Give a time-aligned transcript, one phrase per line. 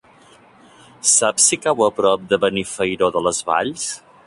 [1.09, 3.89] Saps si cau a prop de Benifairó de les Valls?